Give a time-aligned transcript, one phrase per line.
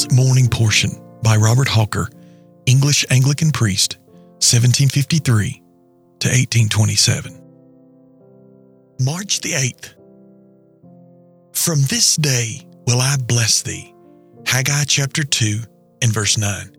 [0.00, 0.90] Adam's Morning Portion
[1.22, 2.08] by Robert Hawker,
[2.64, 3.98] English Anglican priest,
[4.38, 5.62] 1753
[6.20, 7.42] to 1827.
[9.00, 9.94] March the 8th.
[11.52, 13.94] From this day will I bless thee.
[14.46, 15.60] Haggai chapter 2
[16.02, 16.76] and verse 9.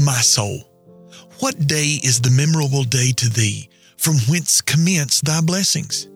[0.00, 0.58] My soul,
[1.40, 6.08] what day is the memorable day to thee, from whence commence thy blessings?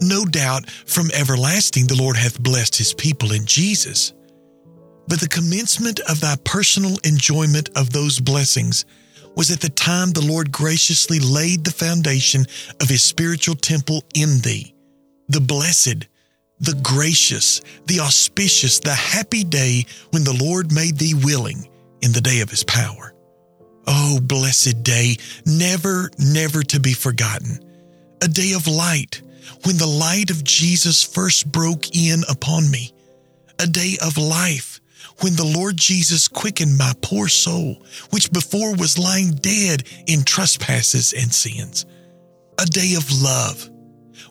[0.00, 4.12] No doubt from everlasting the Lord hath blessed his people in Jesus.
[5.12, 8.86] But the commencement of thy personal enjoyment of those blessings
[9.36, 12.46] was at the time the Lord graciously laid the foundation
[12.80, 14.74] of his spiritual temple in thee.
[15.28, 16.06] The blessed,
[16.60, 21.68] the gracious, the auspicious, the happy day when the Lord made thee willing
[22.00, 23.12] in the day of his power.
[23.86, 27.58] Oh, blessed day, never, never to be forgotten.
[28.22, 29.20] A day of light
[29.66, 32.94] when the light of Jesus first broke in upon me.
[33.58, 34.71] A day of life
[35.22, 37.76] when the Lord Jesus quickened my poor soul,
[38.10, 41.86] which before was lying dead in trespasses and sins.
[42.58, 43.70] A day of love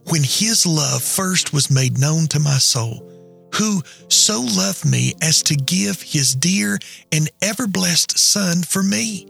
[0.10, 3.08] when his love first was made known to my soul,
[3.56, 6.78] who so loved me as to give his dear
[7.12, 9.28] and ever blessed Son for me.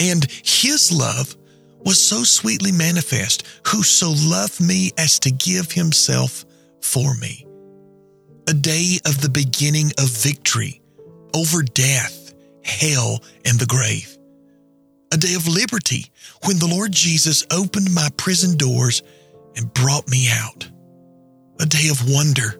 [0.00, 1.36] And his love
[1.84, 6.44] was so sweetly manifest, who so loved me as to give himself
[6.80, 7.46] for me.
[8.48, 10.79] A day of the beginning of victory
[11.34, 14.16] over death, hell, and the grave.
[15.12, 16.10] A day of liberty
[16.44, 19.02] when the Lord Jesus opened my prison doors
[19.56, 20.68] and brought me out.
[21.58, 22.54] A day of wonder,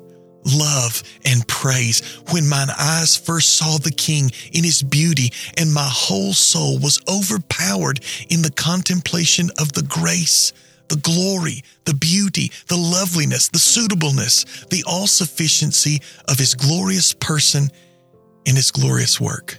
[0.44, 5.88] love, and praise when mine eyes first saw the King in his beauty and my
[5.88, 10.52] whole soul was overpowered in the contemplation of the grace,
[10.88, 17.70] the glory, the beauty, the loveliness, the suitableness, the all sufficiency of his glorious person
[18.46, 19.58] and his glorious work.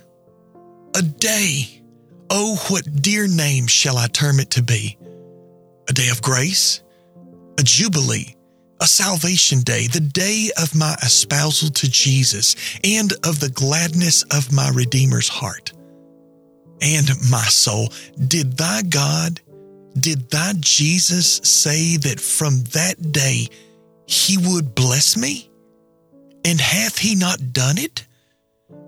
[0.95, 1.81] A day,
[2.29, 4.97] oh, what dear name shall I term it to be?
[5.89, 6.81] A day of grace
[7.57, 8.35] a jubilee,
[8.79, 14.51] a salvation day, the day of my espousal to Jesus, and of the gladness of
[14.51, 15.71] my Redeemer's heart.
[16.81, 17.89] And my soul,
[18.27, 19.39] did thy God,
[19.99, 23.47] did thy Jesus say that from that day
[24.07, 25.49] he would bless me?
[26.43, 28.07] And hath he not done it?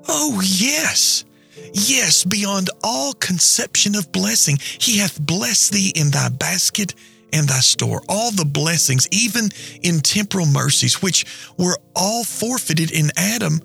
[0.07, 1.25] Oh, yes.
[1.73, 6.93] Yes, beyond all conception of blessing, he hath blessed thee in thy basket
[7.31, 9.49] and thy store, all the blessings, even
[9.81, 11.25] in temporal mercies, which
[11.57, 13.59] were all forfeited in Adam,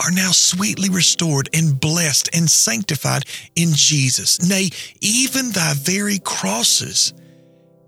[0.00, 3.24] are now sweetly restored and blessed and sanctified
[3.54, 4.42] in Jesus.
[4.42, 4.70] Nay,
[5.00, 7.14] even thy very crosses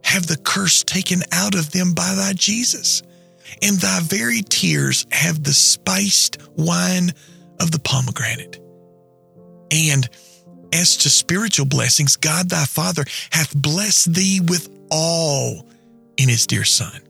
[0.05, 3.03] have the curse taken out of them by thy Jesus,
[3.61, 7.13] and thy very tears have the spiced wine
[7.61, 8.61] of the pomegranate.
[9.71, 10.09] And
[10.73, 15.67] as to spiritual blessings, God thy Father hath blessed thee with all
[16.17, 17.01] in his dear Son.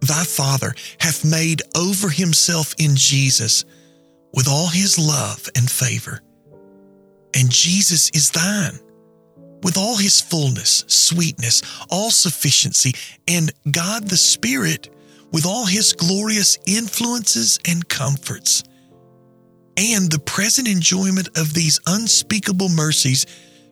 [0.00, 3.64] Thy Father hath made over himself in Jesus
[4.32, 6.20] with all his love and favor.
[7.34, 8.78] And Jesus is thine
[9.62, 12.92] with all his fullness, sweetness, all sufficiency,
[13.26, 14.90] and God the Spirit
[15.32, 18.62] with all his glorious influences and comforts.
[19.76, 23.26] And the present enjoyment of these unspeakable mercies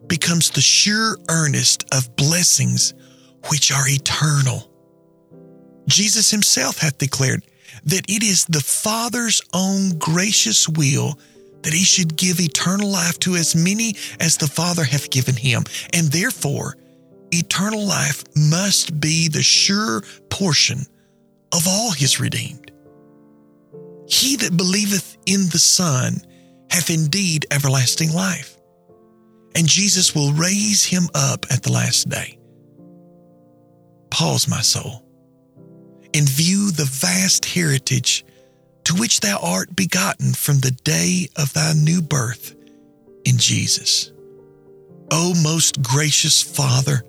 [0.06, 2.94] becomes the sure earnest of blessings
[3.48, 4.70] which are eternal.
[5.86, 7.44] Jesus himself hath declared
[7.84, 11.18] that it is the Father's own gracious will
[11.62, 15.64] that he should give eternal life to as many as the Father hath given him,
[15.92, 16.76] and therefore
[17.30, 20.84] eternal life must be the sure portion
[21.52, 22.72] of all his redeemed.
[24.08, 26.21] He that believeth in the Son
[26.71, 28.56] hath indeed everlasting life,
[29.55, 32.38] and Jesus will raise him up at the last day.
[34.10, 35.04] Pause, my soul,
[36.15, 38.24] and view the vast heritage
[38.84, 42.54] to which thou art begotten from the day of thy new birth
[43.25, 44.13] in Jesus.
[45.10, 47.03] O most gracious Father,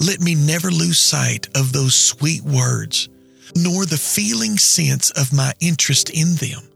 [0.00, 3.08] let me never lose sight of those sweet words,
[3.54, 6.68] nor the feeling sense of my interest in them,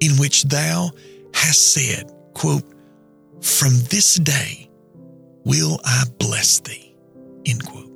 [0.00, 0.90] in which thou
[1.34, 2.64] hast said, quote,
[3.40, 4.68] From this day
[5.44, 6.94] will I bless thee,
[7.46, 7.89] end quote.